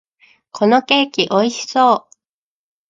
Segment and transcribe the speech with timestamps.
[0.51, 2.17] このケーキ、美味しそう！